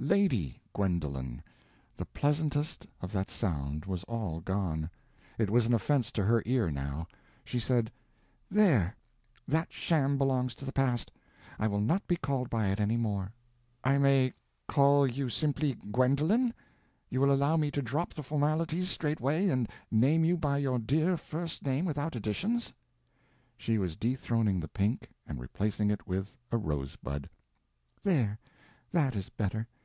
"Lady" 0.00 0.60
Gwendolen! 0.72 1.40
The 1.96 2.04
pleasantness 2.06 2.80
of 3.00 3.12
that 3.12 3.30
sound 3.30 3.84
was 3.84 4.02
all 4.08 4.40
gone; 4.40 4.90
it 5.38 5.48
was 5.50 5.66
an 5.66 5.72
offense 5.72 6.10
to 6.10 6.24
her 6.24 6.42
ear 6.44 6.68
now. 6.68 7.06
She 7.44 7.60
said: 7.60 7.92
"There—that 8.50 9.72
sham 9.72 10.18
belongs 10.18 10.56
to 10.56 10.64
the 10.64 10.72
past; 10.72 11.12
I 11.60 11.68
will 11.68 11.80
not 11.80 12.04
be 12.08 12.16
called 12.16 12.50
by 12.50 12.70
it 12.70 12.80
any 12.80 12.96
more." 12.96 13.32
"I 13.84 13.98
may 13.98 14.32
call 14.66 15.06
you 15.06 15.28
simply 15.28 15.76
Gwendolen? 15.92 16.52
You 17.08 17.20
will 17.20 17.30
allow 17.32 17.56
me 17.56 17.70
to 17.70 17.80
drop 17.80 18.14
the 18.14 18.24
formalities 18.24 18.90
straightway 18.90 19.46
and 19.48 19.68
name 19.92 20.24
you 20.24 20.36
by 20.36 20.58
your 20.58 20.80
dear 20.80 21.16
first 21.16 21.64
name 21.64 21.84
without 21.84 22.16
additions?" 22.16 22.74
She 23.56 23.78
was 23.78 23.94
dethroning 23.94 24.58
the 24.58 24.66
pink 24.66 25.10
and 25.24 25.38
replacing 25.38 25.88
it 25.88 26.04
with 26.04 26.36
a 26.50 26.56
rosebud. 26.58 27.30
"There—that 28.02 29.14
is 29.14 29.28
better. 29.28 29.68